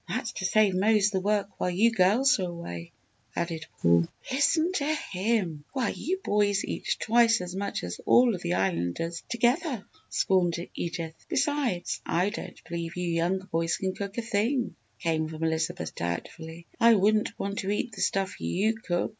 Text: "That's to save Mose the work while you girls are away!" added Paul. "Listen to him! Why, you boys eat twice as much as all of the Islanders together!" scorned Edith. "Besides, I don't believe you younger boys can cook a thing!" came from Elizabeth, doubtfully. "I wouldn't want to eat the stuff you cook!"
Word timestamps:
"That's 0.09 0.31
to 0.31 0.45
save 0.45 0.73
Mose 0.73 1.11
the 1.11 1.19
work 1.19 1.47
while 1.59 1.69
you 1.69 1.91
girls 1.91 2.39
are 2.39 2.49
away!" 2.49 2.91
added 3.35 3.67
Paul. 3.77 4.07
"Listen 4.31 4.71
to 4.73 4.95
him! 5.11 5.63
Why, 5.73 5.89
you 5.89 6.19
boys 6.23 6.65
eat 6.65 6.95
twice 6.99 7.39
as 7.39 7.55
much 7.55 7.83
as 7.83 8.01
all 8.07 8.33
of 8.33 8.41
the 8.41 8.55
Islanders 8.55 9.21
together!" 9.29 9.85
scorned 10.09 10.55
Edith. 10.73 11.23
"Besides, 11.29 12.01
I 12.03 12.31
don't 12.31 12.59
believe 12.63 12.95
you 12.97 13.09
younger 13.11 13.45
boys 13.45 13.77
can 13.77 13.93
cook 13.93 14.17
a 14.17 14.23
thing!" 14.23 14.75
came 14.97 15.27
from 15.29 15.43
Elizabeth, 15.43 15.93
doubtfully. 15.93 16.65
"I 16.79 16.95
wouldn't 16.95 17.37
want 17.37 17.59
to 17.59 17.69
eat 17.69 17.91
the 17.91 18.01
stuff 18.01 18.41
you 18.41 18.73
cook!" 18.73 19.09